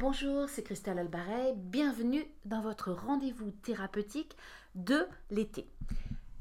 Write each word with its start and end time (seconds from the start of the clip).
Bonjour, 0.00 0.48
c'est 0.48 0.62
Christelle 0.62 1.00
Albaret. 1.00 1.54
Bienvenue 1.56 2.24
dans 2.44 2.60
votre 2.60 2.92
rendez-vous 2.92 3.50
thérapeutique 3.50 4.36
de 4.76 5.04
l'été. 5.28 5.66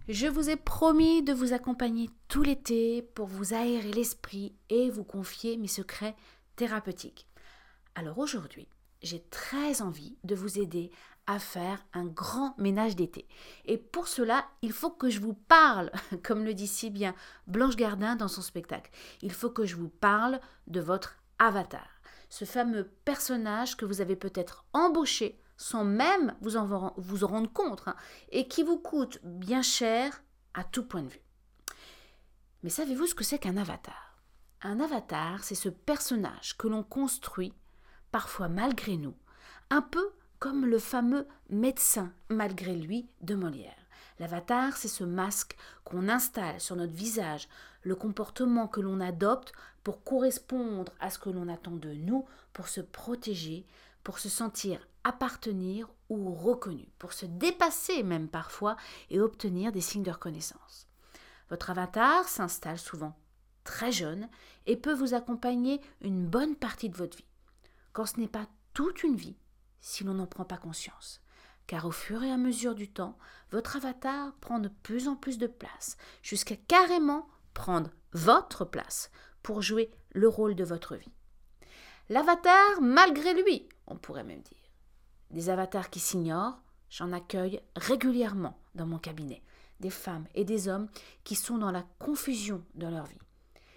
Je 0.08 0.28
vous 0.28 0.52
ai 0.52 0.56
promis 0.56 1.24
de 1.24 1.34
vous 1.34 1.54
accompagner 1.54 2.12
tout 2.28 2.44
l'été 2.44 3.02
pour 3.02 3.26
vous 3.26 3.56
aérer 3.56 3.92
l'esprit 3.92 4.54
et 4.70 4.92
vous 4.92 5.04
confier 5.04 5.58
mes 5.58 5.68
secrets 5.68 6.16
thérapeutiques. 6.56 7.26
Alors 7.96 8.20
aujourd'hui, 8.20 8.68
j'ai 9.02 9.24
très 9.32 9.82
envie 9.82 10.16
de 10.24 10.36
vous 10.36 10.60
aider 10.60 10.92
à 11.26 11.40
faire 11.40 11.84
un 11.94 12.06
grand 12.06 12.56
ménage 12.60 12.96
d'été. 12.96 13.28
Et 13.66 13.80
pour 13.80 14.08
cela, 14.08 14.46
il 14.62 14.72
faut 14.72 14.92
que 14.92 15.10
je 15.10 15.20
vous 15.20 15.34
parle, 15.34 15.90
comme 16.24 16.46
le 16.46 16.54
dit 16.54 16.68
si 16.68 16.92
bien 16.92 17.16
Blanche 17.48 17.76
Gardin 17.76 18.16
dans 18.16 18.28
son 18.28 18.44
spectacle, 18.44 18.92
il 19.24 19.32
faut 19.32 19.50
que 19.50 19.66
je 19.66 19.78
vous 19.78 19.90
parle 19.90 20.40
de 20.68 20.80
votre 20.80 21.18
avatar, 21.40 21.88
ce 22.30 22.46
fameux 22.46 22.90
personnage 23.06 23.78
que 23.78 23.86
vous 23.86 24.02
avez 24.02 24.16
peut-être 24.16 24.66
embauché 24.74 25.42
sans 25.58 25.84
même 25.84 26.36
vous 26.42 26.56
en, 26.56 26.94
vous 26.98 27.28
rendre 27.28 27.52
compte 27.52 27.84
hein, 27.88 27.96
et 28.30 28.48
qui 28.48 28.64
vous 28.64 28.78
coûte 28.78 29.20
bien 29.24 29.62
cher 29.62 30.24
à 30.54 30.64
tout 30.64 30.84
point 30.84 31.02
de 31.02 31.10
vue. 31.10 31.22
Mais 32.64 32.70
savez-vous 32.70 33.08
ce 33.08 33.16
que 33.16 33.24
c'est 33.24 33.40
qu'un 33.40 33.58
avatar? 33.58 34.22
Un 34.62 34.80
avatar, 34.80 35.44
c'est 35.44 35.56
ce 35.56 35.70
personnage 35.70 36.58
que 36.58 36.68
l'on 36.68 36.84
construit, 36.84 37.54
parfois 38.12 38.50
malgré 38.50 38.98
nous, 38.98 39.16
un 39.70 39.82
peu 39.82 40.12
comme 40.40 40.66
le 40.66 40.80
fameux 40.80 41.28
médecin 41.50 42.14
malgré 42.30 42.76
lui 42.76 43.10
de 43.22 43.36
Molière. 43.36 43.87
L'avatar, 44.20 44.76
c'est 44.78 44.88
ce 44.88 45.04
masque 45.04 45.56
qu'on 45.84 46.10
installe 46.10 46.60
sur 46.60 46.76
notre 46.76 46.94
visage, 46.94 47.48
le 47.84 47.96
comportement 47.96 48.68
que 48.68 48.82
l'on 48.82 49.00
adopte 49.00 49.54
pour 49.84 50.04
correspondre 50.04 50.92
à 51.00 51.10
ce 51.10 51.20
que 51.20 51.30
l'on 51.30 51.48
attend 51.48 51.76
de 51.76 51.94
nous, 51.94 52.26
pour 52.54 52.68
se 52.68 52.82
protéger, 52.82 53.66
pour 54.04 54.20
se 54.20 54.30
sentir 54.30 54.80
appartenir 55.04 55.90
ou 56.10 56.34
reconnu, 56.34 56.88
pour 57.00 57.14
se 57.14 57.26
dépasser 57.26 58.04
même 58.04 58.28
parfois 58.28 58.76
et 59.10 59.20
obtenir 59.20 59.72
des 59.72 59.82
signes 59.82 60.04
de 60.04 60.12
reconnaissance. 60.12 60.88
Votre 61.50 61.70
avatar 61.70 62.28
s'installe 62.28 62.80
souvent 62.80 63.16
très 63.64 63.92
jeune 63.92 64.30
et 64.66 64.78
peut 64.78 64.94
vous 64.94 65.14
accompagner 65.14 65.82
une 66.02 66.26
bonne 66.26 66.56
partie 66.56 66.90
de 66.90 66.98
votre 66.98 67.18
vie, 67.18 67.26
quand 67.94 68.06
ce 68.06 68.20
n'est 68.20 68.28
pas 68.28 68.48
toute 68.74 69.04
une 69.04 69.16
vie 69.16 69.36
si 69.82 70.04
l'on 70.04 70.16
n'en 70.16 70.28
prend 70.28 70.46
pas 70.46 70.58
conscience. 70.58 71.22
Car 71.68 71.86
au 71.86 71.92
fur 71.92 72.24
et 72.24 72.32
à 72.32 72.38
mesure 72.38 72.76
du 72.76 72.90
temps, 72.90 73.18
votre 73.52 73.76
avatar 73.76 74.34
prend 74.40 74.60
de 74.60 74.70
plus 74.70 75.08
en 75.08 75.16
plus 75.16 75.38
de 75.38 75.48
place, 75.48 75.98
jusqu'à 76.22 76.56
carrément 76.56 77.28
prendre 77.54 77.92
votre 78.14 78.66
place 78.66 79.12
pour 79.44 79.62
jouer 79.62 79.92
le 80.12 80.28
rôle 80.28 80.56
de 80.56 80.64
votre 80.64 80.96
vie. 80.96 81.12
L'avatar 82.10 82.82
malgré 82.82 83.34
lui, 83.34 83.68
on 83.86 83.98
pourrait 83.98 84.24
même 84.24 84.42
dire. 84.42 84.58
Des 85.32 85.50
avatars 85.50 85.90
qui 85.90 86.00
s'ignorent, 86.00 86.62
j'en 86.90 87.12
accueille 87.12 87.62
régulièrement 87.76 88.58
dans 88.76 88.86
mon 88.86 88.98
cabinet, 88.98 89.44
des 89.82 89.90
femmes 89.90 90.26
et 90.36 90.46
des 90.46 90.70
hommes 90.70 90.88
qui 91.26 91.36
sont 91.36 91.58
dans 91.58 91.72
la 91.72 91.86
confusion 92.00 92.64
de 92.76 92.88
leur 92.88 93.06
vie. 93.06 93.20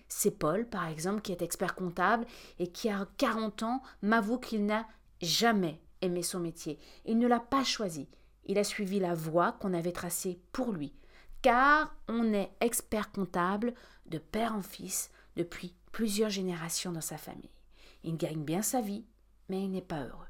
C'est 0.06 0.38
Paul, 0.38 0.68
par 0.68 0.86
exemple, 0.86 1.22
qui 1.22 1.32
est 1.32 1.42
expert 1.42 1.74
comptable 1.74 2.26
et 2.58 2.70
qui 2.70 2.88
a 2.88 3.06
40 3.18 3.62
ans 3.64 3.82
m'avoue 4.02 4.38
qu'il 4.38 4.64
n'a 4.64 4.86
jamais 5.20 5.80
aimé 6.02 6.22
son 6.22 6.40
métier. 6.40 6.78
Il 7.04 7.18
ne 7.18 7.26
l'a 7.26 7.40
pas 7.40 7.64
choisi. 7.64 8.08
Il 8.46 8.58
a 8.58 8.64
suivi 8.64 8.98
la 8.98 9.14
voie 9.14 9.52
qu'on 9.52 9.74
avait 9.74 9.92
tracée 9.92 10.40
pour 10.52 10.72
lui. 10.72 10.94
Car 11.42 11.94
on 12.08 12.32
est 12.32 12.50
expert 12.60 13.12
comptable 13.12 13.74
de 14.06 14.18
père 14.18 14.54
en 14.54 14.62
fils 14.62 15.10
depuis 15.36 15.74
plusieurs 15.92 16.30
générations 16.30 16.92
dans 16.92 17.00
sa 17.00 17.18
famille. 17.18 17.50
Il 18.04 18.16
gagne 18.16 18.42
bien 18.42 18.62
sa 18.62 18.80
vie, 18.80 19.04
mais 19.48 19.62
il 19.62 19.70
n'est 19.70 19.80
pas 19.80 20.04
heureux. 20.04 20.26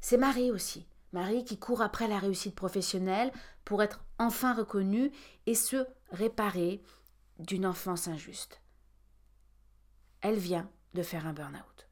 C'est 0.00 0.16
Marie 0.16 0.50
aussi. 0.50 0.86
Marie 1.12 1.44
qui 1.44 1.58
court 1.58 1.80
après 1.80 2.08
la 2.08 2.18
réussite 2.18 2.56
professionnelle 2.56 3.32
pour 3.64 3.82
être 3.82 4.04
enfin 4.18 4.52
reconnue 4.52 5.12
et 5.46 5.54
se 5.54 5.86
réparer 6.10 6.82
d'une 7.38 7.66
enfance 7.66 8.08
injuste. 8.08 8.60
Elle 10.20 10.38
vient 10.38 10.68
de 10.94 11.02
faire 11.02 11.26
un 11.26 11.32
burn-out. 11.32 11.88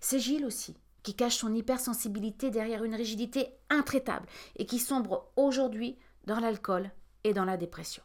C'est 0.00 0.18
Gilles 0.18 0.44
aussi, 0.44 0.76
qui 1.06 1.14
cache 1.14 1.36
son 1.36 1.54
hypersensibilité 1.54 2.50
derrière 2.50 2.82
une 2.82 2.96
rigidité 2.96 3.50
intraitable 3.70 4.26
et 4.56 4.66
qui 4.66 4.80
sombre 4.80 5.30
aujourd'hui 5.36 5.96
dans 6.24 6.40
l'alcool 6.40 6.90
et 7.22 7.32
dans 7.32 7.44
la 7.44 7.56
dépression. 7.56 8.02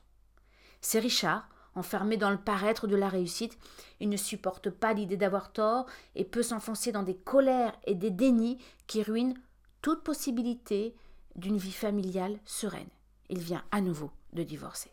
C'est 0.81 0.99
Richard, 0.99 1.49
enfermé 1.73 2.15
dans 2.15 2.29
le 2.29 2.37
paraître 2.37 2.85
de 2.85 2.95
la 2.95 3.09
réussite, 3.09 3.57
il 4.01 4.09
ne 4.09 4.17
supporte 4.17 4.69
pas 4.69 4.93
l'idée 4.93 5.17
d'avoir 5.17 5.51
tort 5.51 5.87
et 6.13 6.23
peut 6.23 6.43
s'enfoncer 6.43 6.91
dans 6.91 7.01
des 7.01 7.17
colères 7.17 7.75
et 7.87 7.95
des 7.95 8.11
dénis 8.11 8.59
qui 8.85 9.01
ruinent 9.01 9.41
toute 9.81 10.03
possibilité 10.03 10.93
d'une 11.35 11.57
vie 11.57 11.71
familiale 11.71 12.37
sereine. 12.45 12.89
Il 13.29 13.39
vient 13.39 13.63
à 13.71 13.81
nouveau 13.81 14.11
de 14.33 14.43
divorcer. 14.43 14.91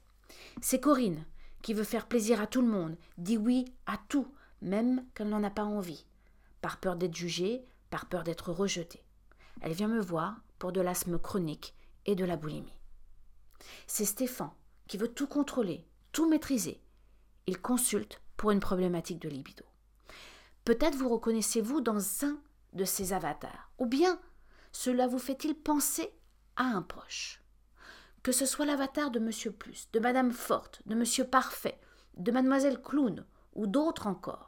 C'est 0.62 0.80
Corinne 0.80 1.26
qui 1.60 1.74
veut 1.74 1.84
faire 1.84 2.06
plaisir 2.06 2.40
à 2.40 2.46
tout 2.46 2.62
le 2.62 2.68
monde, 2.68 2.96
dit 3.18 3.36
oui 3.36 3.66
à 3.84 3.98
tout, 4.08 4.28
même 4.62 5.04
qu'elle 5.14 5.28
n'en 5.28 5.44
a 5.44 5.50
pas 5.50 5.64
envie, 5.64 6.06
par 6.62 6.78
peur 6.78 6.96
d'être 6.96 7.14
jugée, 7.14 7.66
par 7.90 8.06
peur 8.06 8.24
d'être 8.24 8.52
rejetée. 8.52 9.04
Elle 9.60 9.72
vient 9.72 9.88
me 9.88 10.00
voir 10.00 10.40
pour 10.58 10.72
de 10.72 10.80
l'asthme 10.80 11.18
chronique 11.18 11.74
et 12.06 12.14
de 12.14 12.24
la 12.24 12.36
boulimie. 12.36 12.72
C'est 13.86 14.04
Stéphane 14.04 14.50
qui 14.86 14.96
veut 14.96 15.08
tout 15.08 15.26
contrôler, 15.26 15.86
tout 16.12 16.28
maîtriser. 16.28 16.80
Il 17.46 17.60
consulte 17.60 18.20
pour 18.36 18.50
une 18.50 18.60
problématique 18.60 19.20
de 19.20 19.28
libido. 19.28 19.64
Peut-être 20.64 20.96
vous 20.96 21.08
reconnaissez-vous 21.08 21.80
dans 21.80 22.24
un 22.24 22.38
de 22.74 22.84
ces 22.84 23.12
avatars, 23.12 23.70
ou 23.78 23.86
bien 23.86 24.20
cela 24.72 25.06
vous 25.06 25.18
fait-il 25.18 25.54
penser 25.54 26.12
à 26.56 26.64
un 26.64 26.82
proche 26.82 27.42
Que 28.22 28.32
ce 28.32 28.46
soit 28.46 28.66
l'avatar 28.66 29.10
de 29.10 29.18
Monsieur 29.18 29.50
Plus, 29.50 29.88
de 29.92 30.00
Madame 30.00 30.32
Forte, 30.32 30.82
de 30.86 30.94
Monsieur 30.94 31.24
Parfait, 31.24 31.78
de 32.16 32.32
Mademoiselle 32.32 32.82
Clown 32.82 33.24
ou 33.54 33.66
d'autres 33.66 34.06
encore, 34.06 34.47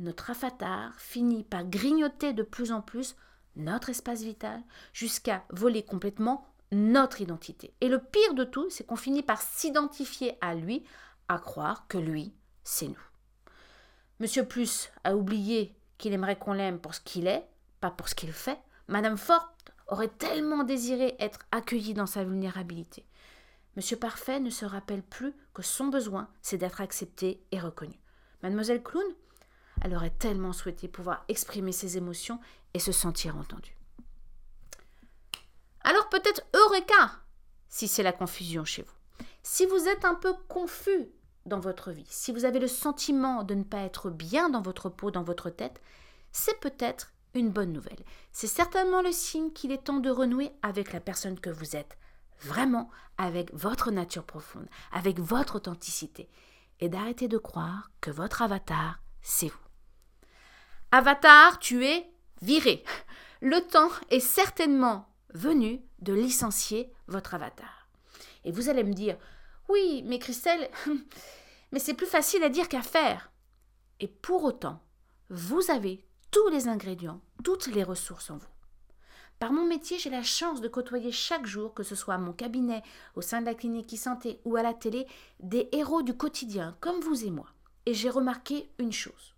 notre 0.00 0.30
avatar 0.30 0.98
finit 0.98 1.44
par 1.44 1.64
grignoter 1.64 2.32
de 2.32 2.42
plus 2.42 2.72
en 2.72 2.80
plus 2.80 3.16
notre 3.56 3.90
espace 3.90 4.22
vital 4.22 4.62
jusqu'à 4.92 5.44
voler 5.50 5.82
complètement 5.82 6.46
notre 6.72 7.20
identité. 7.20 7.74
Et 7.80 7.88
le 7.88 7.98
pire 7.98 8.34
de 8.34 8.44
tout, 8.44 8.70
c'est 8.70 8.84
qu'on 8.84 8.96
finit 8.96 9.22
par 9.22 9.42
s'identifier 9.42 10.36
à 10.40 10.54
lui, 10.54 10.84
à 11.28 11.38
croire 11.38 11.86
que 11.88 11.98
lui, 11.98 12.32
c'est 12.64 12.88
nous. 12.88 13.10
Monsieur 14.20 14.44
Plus 14.44 14.90
a 15.04 15.16
oublié 15.16 15.74
qu'il 15.98 16.12
aimerait 16.12 16.38
qu'on 16.38 16.52
l'aime 16.52 16.78
pour 16.78 16.94
ce 16.94 17.00
qu'il 17.00 17.26
est, 17.26 17.46
pas 17.80 17.90
pour 17.90 18.08
ce 18.08 18.14
qu'il 18.14 18.32
fait. 18.32 18.58
Madame 18.88 19.16
Forte 19.16 19.48
aurait 19.88 20.08
tellement 20.08 20.62
désiré 20.62 21.16
être 21.18 21.40
accueillie 21.50 21.94
dans 21.94 22.06
sa 22.06 22.24
vulnérabilité. 22.24 23.06
Monsieur 23.76 23.96
Parfait 23.96 24.40
ne 24.40 24.50
se 24.50 24.64
rappelle 24.64 25.02
plus 25.02 25.34
que 25.54 25.62
son 25.62 25.86
besoin, 25.86 26.28
c'est 26.42 26.58
d'être 26.58 26.80
accepté 26.80 27.44
et 27.52 27.60
reconnu. 27.60 27.98
Mademoiselle 28.42 28.82
Clown 28.82 29.04
elle 29.82 29.94
aurait 29.94 30.10
tellement 30.10 30.52
souhaité 30.52 30.88
pouvoir 30.88 31.24
exprimer 31.28 31.72
ses 31.72 31.96
émotions 31.96 32.40
et 32.74 32.78
se 32.78 32.92
sentir 32.92 33.36
entendue. 33.36 33.76
Alors 35.82 36.08
peut-être 36.08 36.42
Eureka 36.54 37.20
si 37.70 37.88
c'est 37.88 38.02
la 38.02 38.12
confusion 38.12 38.64
chez 38.64 38.82
vous. 38.82 39.26
Si 39.42 39.64
vous 39.64 39.88
êtes 39.88 40.04
un 40.04 40.14
peu 40.14 40.34
confus 40.48 41.08
dans 41.46 41.60
votre 41.60 41.92
vie, 41.92 42.06
si 42.10 42.32
vous 42.32 42.44
avez 42.44 42.58
le 42.58 42.68
sentiment 42.68 43.44
de 43.44 43.54
ne 43.54 43.62
pas 43.62 43.82
être 43.82 44.10
bien 44.10 44.50
dans 44.50 44.60
votre 44.60 44.90
peau, 44.90 45.10
dans 45.10 45.22
votre 45.22 45.48
tête, 45.48 45.80
c'est 46.32 46.58
peut-être 46.60 47.12
une 47.34 47.50
bonne 47.50 47.72
nouvelle. 47.72 48.04
C'est 48.32 48.48
certainement 48.48 49.02
le 49.02 49.12
signe 49.12 49.52
qu'il 49.52 49.72
est 49.72 49.84
temps 49.84 50.00
de 50.00 50.10
renouer 50.10 50.50
avec 50.62 50.92
la 50.92 51.00
personne 51.00 51.38
que 51.38 51.48
vous 51.48 51.76
êtes, 51.76 51.96
vraiment 52.40 52.90
avec 53.18 53.54
votre 53.54 53.90
nature 53.90 54.24
profonde, 54.24 54.68
avec 54.92 55.20
votre 55.20 55.56
authenticité, 55.56 56.28
et 56.80 56.88
d'arrêter 56.88 57.28
de 57.28 57.38
croire 57.38 57.90
que 58.00 58.10
votre 58.10 58.42
avatar, 58.42 59.00
c'est 59.22 59.48
vous. 59.48 59.69
Avatar, 60.92 61.60
tu 61.60 61.84
es 61.86 62.10
viré. 62.42 62.82
Le 63.40 63.60
temps 63.60 63.90
est 64.10 64.18
certainement 64.18 65.06
venu 65.34 65.80
de 66.00 66.12
licencier 66.12 66.92
votre 67.06 67.34
avatar. 67.34 67.88
Et 68.44 68.50
vous 68.50 68.68
allez 68.68 68.82
me 68.82 68.92
dire, 68.92 69.16
oui, 69.68 70.02
mais 70.04 70.18
Christelle, 70.18 70.68
mais 71.72 71.78
c'est 71.78 71.94
plus 71.94 72.08
facile 72.08 72.42
à 72.42 72.48
dire 72.48 72.68
qu'à 72.68 72.82
faire. 72.82 73.30
Et 74.00 74.08
pour 74.08 74.42
autant, 74.42 74.82
vous 75.28 75.70
avez 75.70 76.04
tous 76.32 76.48
les 76.48 76.66
ingrédients, 76.66 77.20
toutes 77.44 77.68
les 77.68 77.84
ressources 77.84 78.30
en 78.30 78.38
vous. 78.38 78.46
Par 79.38 79.52
mon 79.52 79.66
métier, 79.66 79.96
j'ai 79.96 80.10
la 80.10 80.24
chance 80.24 80.60
de 80.60 80.66
côtoyer 80.66 81.12
chaque 81.12 81.46
jour, 81.46 81.72
que 81.72 81.84
ce 81.84 81.94
soit 81.94 82.14
à 82.14 82.18
mon 82.18 82.32
cabinet, 82.32 82.82
au 83.14 83.22
sein 83.22 83.40
de 83.40 83.46
la 83.46 83.54
clinique 83.54 83.94
e-santé 83.94 84.40
ou 84.44 84.56
à 84.56 84.62
la 84.64 84.74
télé, 84.74 85.06
des 85.38 85.68
héros 85.70 86.02
du 86.02 86.14
quotidien, 86.14 86.76
comme 86.80 87.00
vous 87.00 87.24
et 87.24 87.30
moi. 87.30 87.46
Et 87.86 87.94
j'ai 87.94 88.10
remarqué 88.10 88.68
une 88.78 88.92
chose. 88.92 89.36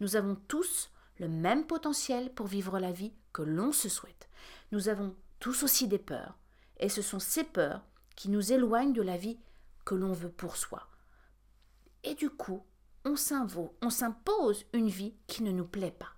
Nous 0.00 0.16
avons 0.16 0.36
tous 0.48 0.90
le 1.18 1.28
même 1.28 1.66
potentiel 1.66 2.32
pour 2.32 2.46
vivre 2.46 2.78
la 2.78 2.92
vie 2.92 3.12
que 3.32 3.42
l'on 3.42 3.72
se 3.72 3.88
souhaite. 3.88 4.28
Nous 4.72 4.88
avons 4.88 5.16
tous 5.40 5.62
aussi 5.62 5.88
des 5.88 5.98
peurs, 5.98 6.38
et 6.78 6.88
ce 6.88 7.02
sont 7.02 7.18
ces 7.18 7.44
peurs 7.44 7.82
qui 8.16 8.28
nous 8.28 8.52
éloignent 8.52 8.92
de 8.92 9.02
la 9.02 9.16
vie 9.16 9.38
que 9.84 9.94
l'on 9.94 10.12
veut 10.12 10.30
pour 10.30 10.56
soi. 10.56 10.88
Et 12.04 12.14
du 12.14 12.30
coup, 12.30 12.64
on 13.04 13.16
s'impose 13.16 14.64
une 14.72 14.88
vie 14.88 15.14
qui 15.26 15.42
ne 15.42 15.52
nous 15.52 15.66
plaît 15.66 15.90
pas. 15.90 16.12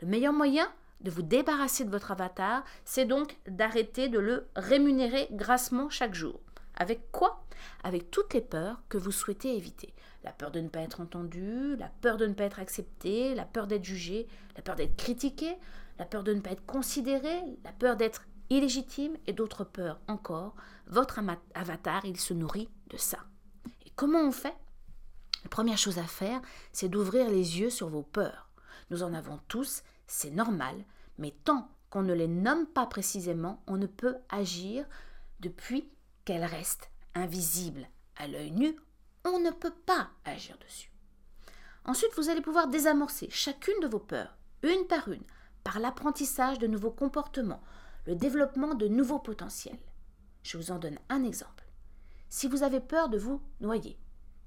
Le 0.00 0.08
meilleur 0.08 0.32
moyen 0.32 0.70
de 1.00 1.10
vous 1.10 1.22
débarrasser 1.22 1.84
de 1.84 1.90
votre 1.90 2.10
avatar, 2.10 2.64
c'est 2.84 3.04
donc 3.04 3.36
d'arrêter 3.46 4.08
de 4.08 4.18
le 4.18 4.48
rémunérer 4.56 5.28
grassement 5.32 5.88
chaque 5.88 6.14
jour. 6.14 6.40
Avec 6.74 7.10
quoi? 7.12 7.44
Avec 7.82 8.10
toutes 8.10 8.34
les 8.34 8.40
peurs 8.40 8.82
que 8.88 8.98
vous 8.98 9.12
souhaitez 9.12 9.56
éviter. 9.56 9.94
La 10.22 10.32
peur 10.32 10.50
de 10.50 10.60
ne 10.60 10.68
pas 10.68 10.80
être 10.80 11.00
entendu, 11.00 11.76
la 11.76 11.88
peur 12.00 12.16
de 12.16 12.26
ne 12.26 12.34
pas 12.34 12.44
être 12.44 12.58
accepté, 12.58 13.34
la 13.34 13.44
peur 13.44 13.66
d'être 13.66 13.84
jugé, 13.84 14.28
la 14.56 14.62
peur 14.62 14.76
d'être 14.76 14.96
critiqué, 14.96 15.56
la 15.98 16.04
peur 16.04 16.22
de 16.24 16.34
ne 16.34 16.40
pas 16.40 16.50
être 16.50 16.66
considéré, 16.66 17.40
la 17.64 17.72
peur 17.72 17.96
d'être 17.96 18.26
illégitime 18.50 19.16
et 19.26 19.32
d'autres 19.32 19.64
peurs 19.64 20.00
encore. 20.08 20.54
Votre 20.86 21.20
avatar, 21.54 22.04
il 22.04 22.18
se 22.18 22.34
nourrit 22.34 22.68
de 22.90 22.96
ça. 22.96 23.18
Et 23.86 23.90
comment 23.96 24.20
on 24.20 24.32
fait? 24.32 24.56
La 25.44 25.48
première 25.48 25.78
chose 25.78 25.98
à 25.98 26.04
faire, 26.04 26.40
c'est 26.72 26.88
d'ouvrir 26.88 27.30
les 27.30 27.60
yeux 27.60 27.70
sur 27.70 27.88
vos 27.88 28.02
peurs. 28.02 28.50
Nous 28.90 29.02
en 29.02 29.14
avons 29.14 29.40
tous, 29.48 29.82
c'est 30.06 30.30
normal, 30.30 30.74
mais 31.18 31.32
tant 31.44 31.68
qu'on 31.88 32.02
ne 32.02 32.12
les 32.12 32.28
nomme 32.28 32.66
pas 32.66 32.86
précisément, 32.86 33.62
on 33.66 33.76
ne 33.76 33.86
peut 33.86 34.16
agir 34.28 34.84
depuis 35.40 35.88
qu'elles 36.24 36.44
restent 36.44 36.90
invisibles 37.14 37.88
à 38.16 38.26
l'œil 38.26 38.52
nu, 38.52 38.76
on 39.24 39.38
ne 39.40 39.50
peut 39.50 39.74
pas 39.86 40.10
agir 40.24 40.56
dessus. 40.58 40.90
Ensuite, 41.84 42.14
vous 42.16 42.28
allez 42.28 42.40
pouvoir 42.40 42.68
désamorcer 42.68 43.28
chacune 43.30 43.80
de 43.80 43.88
vos 43.88 43.98
peurs, 43.98 44.36
une 44.62 44.86
par 44.86 45.08
une, 45.08 45.24
par 45.64 45.80
l'apprentissage 45.80 46.58
de 46.58 46.66
nouveaux 46.66 46.90
comportements, 46.90 47.62
le 48.06 48.14
développement 48.14 48.74
de 48.74 48.88
nouveaux 48.88 49.18
potentiels. 49.18 49.78
Je 50.42 50.56
vous 50.56 50.70
en 50.70 50.78
donne 50.78 50.98
un 51.08 51.24
exemple. 51.24 51.64
Si 52.28 52.48
vous 52.48 52.62
avez 52.62 52.80
peur 52.80 53.08
de 53.08 53.18
vous 53.18 53.42
noyer, 53.60 53.98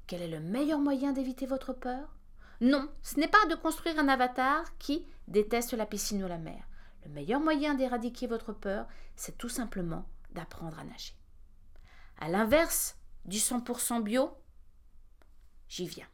quel 0.07 0.21
est 0.21 0.27
le 0.27 0.39
meilleur 0.39 0.79
moyen 0.79 1.11
d'éviter 1.11 1.45
votre 1.45 1.73
peur? 1.73 2.15
Non, 2.61 2.89
ce 3.01 3.19
n'est 3.19 3.27
pas 3.27 3.45
de 3.49 3.55
construire 3.55 3.99
un 3.99 4.07
avatar 4.07 4.77
qui 4.77 5.05
déteste 5.27 5.73
la 5.73 5.85
piscine 5.85 6.23
ou 6.23 6.27
la 6.27 6.37
mer. 6.37 6.63
Le 7.03 7.11
meilleur 7.11 7.39
moyen 7.39 7.73
d'éradiquer 7.73 8.27
votre 8.27 8.53
peur, 8.53 8.87
c'est 9.15 9.37
tout 9.37 9.49
simplement 9.49 10.05
d'apprendre 10.31 10.79
à 10.79 10.83
nager. 10.83 11.13
À 12.19 12.29
l'inverse 12.29 12.97
du 13.25 13.37
100% 13.37 14.01
bio, 14.03 14.31
j'y 15.67 15.87
viens. 15.87 16.07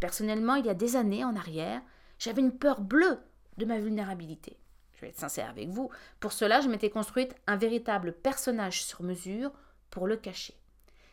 Personnellement, 0.00 0.56
il 0.56 0.66
y 0.66 0.70
a 0.70 0.74
des 0.74 0.96
années 0.96 1.24
en 1.24 1.36
arrière, 1.36 1.82
j'avais 2.18 2.42
une 2.42 2.56
peur 2.56 2.80
bleue 2.80 3.18
de 3.58 3.64
ma 3.64 3.78
vulnérabilité. 3.78 4.58
Je 4.92 5.00
vais 5.02 5.08
être 5.08 5.18
sincère 5.18 5.50
avec 5.50 5.68
vous. 5.68 5.90
Pour 6.20 6.32
cela, 6.32 6.60
je 6.60 6.68
m'étais 6.68 6.90
construite 6.90 7.34
un 7.46 7.56
véritable 7.56 8.12
personnage 8.12 8.84
sur 8.84 9.02
mesure 9.02 9.52
pour 9.90 10.06
le 10.06 10.16
cacher. 10.16 10.54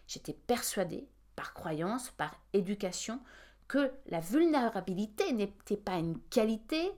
J'étais 0.08 0.34
persuadée, 0.34 1.08
par 1.36 1.54
croyance, 1.54 2.12
par 2.12 2.36
éducation, 2.54 3.20
que 3.68 3.92
la 4.08 4.20
vulnérabilité 4.20 5.32
n'était 5.34 5.78
pas 5.78 5.98
une 5.98 6.20
qualité 6.30 6.92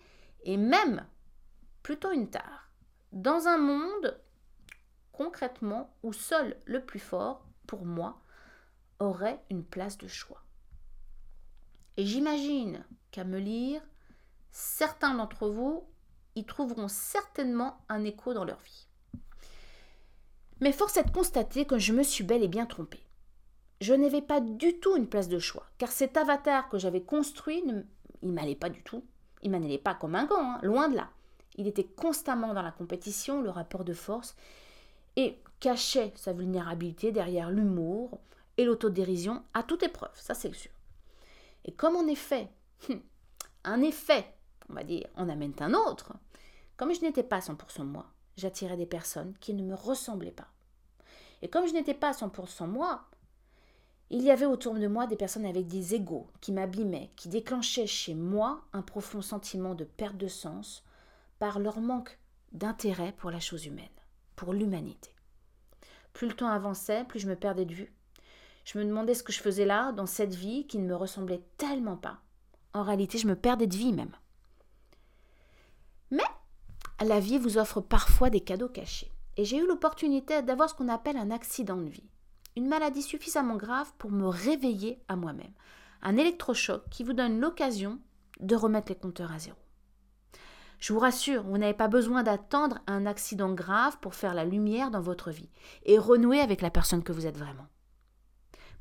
et 0.44 0.58
même 0.58 1.06
plutôt 1.84 2.12
une 2.12 2.30
tare. 2.30 2.70
Dans 3.12 3.48
un 3.48 3.58
monde, 3.58 4.18
concrètement, 5.12 5.94
où 6.04 6.14
seul 6.14 6.58
le 6.66 6.84
plus 6.84 7.00
fort, 7.00 7.46
pour 7.68 7.86
moi, 7.86 8.22
aurait 9.00 9.42
une 9.50 9.64
place 9.64 9.98
de 9.98 10.08
choix. 10.08 10.44
Et 11.98 12.06
j'imagine 12.06 12.86
qu'à 13.12 13.24
me 13.24 13.40
lire, 13.40 13.82
certains 14.52 15.16
d'entre 15.16 15.48
vous 15.50 15.84
y 16.36 16.46
trouveront 16.46 16.88
certainement 16.88 17.78
un 17.90 18.04
écho 18.04 18.34
dans 18.34 18.46
leur 18.46 18.60
vie. 18.60 18.88
Mais 20.62 20.72
force 20.72 20.98
est 20.98 21.04
de 21.04 21.12
constater 21.12 21.66
que 21.66 21.80
je 21.80 21.92
me 21.92 22.04
suis 22.04 22.24
bel 22.24 22.44
et 22.44 22.48
bien 22.48 22.66
trompée. 22.66 23.04
Je 23.82 23.94
n'avais 23.94 24.22
pas 24.22 24.40
du 24.40 24.80
tout 24.80 24.96
une 24.96 25.08
place 25.08 25.28
de 25.28 25.40
choix, 25.40 25.66
car 25.80 25.92
cet 25.92 26.16
avatar 26.16 26.70
que 26.70 26.78
j'avais 26.78 27.02
construit, 27.02 27.64
ne, 27.66 27.82
il 28.22 28.32
m'allait 28.32 28.56
pas 28.56 28.70
du 28.70 28.84
tout. 28.84 29.04
Il 29.42 29.50
m'allait 29.50 29.80
pas 29.80 29.96
comme 29.96 30.14
un 30.14 30.26
gant, 30.26 30.54
hein, 30.54 30.60
loin 30.62 30.88
de 30.88 30.96
là. 30.96 31.10
Il 31.56 31.68
était 31.68 31.84
constamment 31.84 32.54
dans 32.54 32.62
la 32.62 32.72
compétition, 32.72 33.42
le 33.42 33.50
rapport 33.50 33.84
de 33.84 33.94
force, 33.94 34.36
et 35.16 35.40
cachait 35.60 36.14
sa 36.16 36.34
vulnérabilité 36.34 37.12
derrière 37.12 37.52
l'humour 37.52 38.20
et 38.58 38.66
l'autodérision 38.66 39.44
à 39.54 39.64
toute 39.64 39.84
épreuve, 39.84 40.12
ça 40.16 40.34
c'est 40.34 40.54
sûr. 40.54 40.72
Et 41.66 41.74
comme 41.74 41.96
en 41.96 42.08
effet, 42.08 42.50
un 43.64 43.82
effet 43.82 44.26
on 44.72 44.74
va 44.74 44.84
dire, 44.84 45.08
on 45.16 45.30
amène 45.30 45.54
un 45.60 45.74
autre. 45.74 46.14
Comme 46.78 46.94
je 46.94 47.02
n'étais 47.02 47.24
pas 47.24 47.40
100% 47.40 47.84
moi, 47.84 48.08
j'attirais 48.38 48.78
des 48.78 48.86
personnes 48.86 49.36
qui 49.40 49.54
ne 49.54 49.64
me 49.64 49.76
ressemblaient 49.76 50.32
pas. 50.32 50.48
Et 51.42 51.50
comme 51.50 51.68
je 51.68 51.74
n'étais 51.74 51.94
pas 51.94 52.12
100% 52.12 52.68
moi, 52.68 53.06
il 54.10 54.22
y 54.22 54.32
avait 54.32 54.46
autour 54.46 54.74
de 54.74 54.88
moi 54.88 55.08
des 55.08 55.16
personnes 55.16 55.46
avec 55.46 55.68
des 55.68 55.96
égaux 55.96 56.28
qui 56.42 56.52
m'abîmaient, 56.52 57.12
qui 57.16 57.30
déclenchaient 57.30 57.88
chez 57.88 58.14
moi 58.14 58.62
un 58.74 58.82
profond 58.82 59.22
sentiment 59.22 59.76
de 59.76 59.84
perte 59.84 60.18
de 60.18 60.28
sens 60.28 60.84
par 61.40 61.60
leur 61.60 61.80
manque 61.80 62.18
d'intérêt 62.52 63.14
pour 63.14 63.32
la 63.32 63.40
chose 63.40 63.66
humaine, 63.66 63.88
l'humanité. 64.50 65.14
Plus 66.14 66.28
le 66.28 66.34
temps 66.34 66.48
avançait, 66.48 67.06
plus 67.06 67.20
je 67.20 67.30
me 67.30 67.36
perdais 67.36 67.66
de 67.66 67.74
vue. 67.74 67.94
Je 68.66 68.78
me 68.78 68.86
demandais 68.86 69.14
ce 69.14 69.24
que 69.24 69.32
je 69.32 69.40
faisais 69.40 69.66
là, 69.66 69.92
dans 69.92 70.06
cette 70.06 70.36
vie 70.36 70.68
qui 70.68 70.78
ne 70.78 70.88
me 70.88 70.96
ressemblait 70.96 71.44
tellement 71.58 71.98
pas. 71.98 72.20
En 72.74 72.84
réalité, 72.84 73.18
je 73.18 73.28
me 73.28 73.36
perdais 73.36 73.68
de 73.68 73.76
vie 73.76 73.94
même. 73.94 74.16
Mais 76.10 76.24
la 77.04 77.20
vie 77.20 77.38
vous 77.38 77.58
offre 77.58 77.82
parfois 77.82 78.30
des 78.30 78.42
cadeaux 78.42 78.70
cachés. 78.70 79.12
Et 79.38 79.46
j'ai 79.46 79.58
eu 79.58 79.68
l'opportunité 79.68 80.42
d'avoir 80.42 80.70
ce 80.70 80.76
qu'on 80.76 80.90
appelle 80.90 81.18
un 81.18 81.32
accident 81.32 81.78
de 81.78 81.90
vie. 81.90 82.10
Une 82.58 82.68
maladie 82.68 83.02
suffisamment 83.02 83.56
grave 83.56 83.92
pour 83.98 84.12
me 84.12 84.28
réveiller 84.28 85.02
à 85.08 85.16
moi-même. 85.16 85.54
Un 86.02 86.18
électrochoc 86.18 86.84
qui 86.90 87.04
vous 87.04 87.14
donne 87.14 87.40
l'occasion 87.40 88.00
de 88.40 88.56
remettre 88.56 88.92
les 88.92 88.98
compteurs 88.98 89.32
à 89.32 89.40
zéro. 89.40 89.58
Je 90.82 90.94
vous 90.94 91.00
rassure, 91.00 91.44
vous 91.44 91.60
n'avez 91.60 91.76
pas 91.76 91.88
besoin 91.88 92.24
d'attendre 92.24 92.80
un 92.88 93.06
accident 93.06 93.54
grave 93.54 94.00
pour 94.00 94.16
faire 94.16 94.34
la 94.34 94.46
lumière 94.46 94.90
dans 94.90 95.00
votre 95.00 95.30
vie 95.30 95.52
et 95.86 96.00
renouer 96.00 96.40
avec 96.40 96.62
la 96.62 96.72
personne 96.72 97.04
que 97.04 97.12
vous 97.12 97.28
êtes 97.28 97.38
vraiment. 97.38 97.68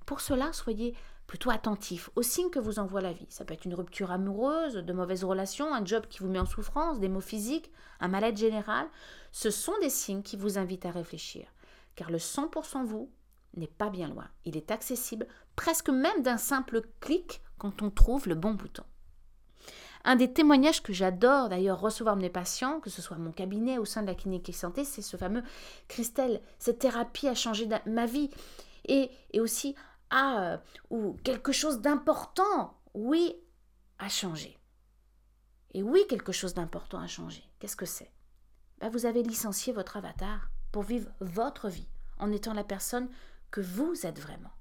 Pour 0.06 0.22
cela, 0.22 0.50
soyez 0.54 0.96
plutôt 1.26 1.50
attentif 1.50 2.08
aux 2.16 2.22
signes 2.22 2.48
que 2.48 2.58
vous 2.58 2.78
envoie 2.78 3.02
la 3.02 3.12
vie. 3.12 3.26
Ça 3.28 3.44
peut 3.44 3.52
être 3.52 3.66
une 3.66 3.74
rupture 3.74 4.10
amoureuse, 4.10 4.76
de 4.76 4.92
mauvaises 4.94 5.24
relations, 5.24 5.74
un 5.74 5.84
job 5.84 6.06
qui 6.08 6.20
vous 6.20 6.30
met 6.30 6.38
en 6.38 6.46
souffrance, 6.46 7.00
des 7.00 7.10
maux 7.10 7.20
physiques, 7.20 7.70
un 8.00 8.08
mal-être 8.08 8.38
général. 8.38 8.86
Ce 9.30 9.50
sont 9.50 9.78
des 9.82 9.90
signes 9.90 10.22
qui 10.22 10.38
vous 10.38 10.56
invitent 10.56 10.86
à 10.86 10.90
réfléchir. 10.90 11.48
Car 11.96 12.10
le 12.10 12.18
100% 12.18 12.82
vous 12.82 13.12
n'est 13.58 13.66
pas 13.66 13.90
bien 13.90 14.08
loin. 14.08 14.26
Il 14.46 14.56
est 14.56 14.70
accessible 14.70 15.28
presque 15.54 15.90
même 15.90 16.22
d'un 16.22 16.38
simple 16.38 16.80
clic 17.00 17.42
quand 17.58 17.82
on 17.82 17.90
trouve 17.90 18.26
le 18.26 18.36
bon 18.36 18.54
bouton. 18.54 18.84
Un 20.04 20.16
des 20.16 20.32
témoignages 20.32 20.82
que 20.82 20.92
j'adore 20.92 21.48
d'ailleurs 21.48 21.80
recevoir 21.80 22.16
de 22.16 22.22
mes 22.22 22.30
patients, 22.30 22.80
que 22.80 22.90
ce 22.90 23.02
soit 23.02 23.18
mon 23.18 23.32
cabinet 23.32 23.78
au 23.78 23.84
sein 23.84 24.02
de 24.02 24.06
la 24.06 24.14
clinique 24.14 24.54
santé, 24.54 24.84
c'est 24.84 25.02
ce 25.02 25.16
fameux 25.16 25.42
Christelle, 25.88 26.40
cette 26.58 26.78
thérapie 26.78 27.28
a 27.28 27.34
changé 27.34 27.68
ma 27.86 28.06
vie. 28.06 28.30
Et, 28.86 29.10
et 29.32 29.40
aussi, 29.40 29.74
ah, 30.10 30.60
ou 30.88 31.16
quelque 31.22 31.52
chose 31.52 31.80
d'important, 31.80 32.80
oui, 32.94 33.36
a 33.98 34.08
changé. 34.08 34.58
Et 35.72 35.82
oui, 35.82 36.04
quelque 36.08 36.32
chose 36.32 36.54
d'important 36.54 36.98
a 36.98 37.06
changé. 37.06 37.44
Qu'est-ce 37.58 37.76
que 37.76 37.86
c'est? 37.86 38.10
Ben, 38.78 38.88
Vous 38.88 39.06
avez 39.06 39.22
licencié 39.22 39.72
votre 39.72 39.96
avatar 39.96 40.50
pour 40.72 40.82
vivre 40.82 41.10
votre 41.20 41.68
vie 41.68 41.88
en 42.18 42.32
étant 42.32 42.54
la 42.54 42.64
personne 42.64 43.08
que 43.50 43.60
vous 43.60 44.06
êtes 44.06 44.18
vraiment, 44.18 44.52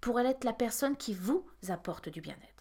pour 0.00 0.20
être 0.20 0.44
la 0.44 0.52
personne 0.52 0.96
qui 0.96 1.14
vous 1.14 1.46
apporte 1.68 2.08
du 2.08 2.20
bien-être. 2.20 2.51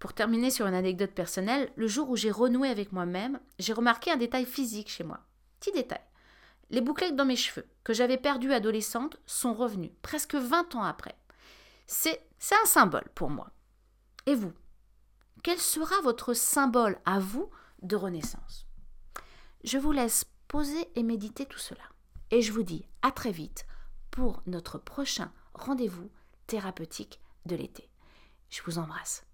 Pour 0.00 0.14
terminer 0.14 0.50
sur 0.50 0.66
une 0.66 0.74
anecdote 0.74 1.12
personnelle, 1.12 1.70
le 1.76 1.86
jour 1.86 2.08
où 2.08 2.16
j'ai 2.16 2.30
renoué 2.30 2.70
avec 2.70 2.90
moi-même, 2.90 3.38
j'ai 3.58 3.74
remarqué 3.74 4.10
un 4.10 4.16
détail 4.16 4.46
physique 4.46 4.88
chez 4.88 5.04
moi. 5.04 5.20
Petit 5.60 5.72
détail. 5.72 6.00
Les 6.70 6.80
bouclettes 6.80 7.16
dans 7.16 7.26
mes 7.26 7.36
cheveux, 7.36 7.68
que 7.84 7.92
j'avais 7.92 8.16
perdues 8.16 8.54
adolescente, 8.54 9.20
sont 9.26 9.52
revenues, 9.52 9.92
presque 10.00 10.36
20 10.36 10.74
ans 10.74 10.84
après. 10.84 11.14
C'est 11.86 12.18
un 12.50 12.66
symbole 12.66 13.10
pour 13.14 13.28
moi. 13.28 13.50
Et 14.24 14.34
vous? 14.34 14.54
Quel 15.42 15.58
sera 15.58 16.00
votre 16.00 16.32
symbole 16.32 16.98
à 17.04 17.18
vous 17.18 17.50
de 17.82 17.94
renaissance? 17.94 18.66
Je 19.64 19.76
vous 19.76 19.92
laisse 19.92 20.24
poser 20.48 20.88
et 20.94 21.02
méditer 21.02 21.44
tout 21.44 21.58
cela. 21.58 21.82
Et 22.30 22.40
je 22.40 22.52
vous 22.52 22.62
dis 22.62 22.86
à 23.02 23.10
très 23.10 23.32
vite 23.32 23.66
pour 24.10 24.42
notre 24.46 24.78
prochain 24.78 25.30
rendez-vous 25.52 26.10
thérapeutique 26.46 27.20
de 27.44 27.54
l'été. 27.54 27.90
Je 28.48 28.62
vous 28.62 28.78
embrasse. 28.78 29.24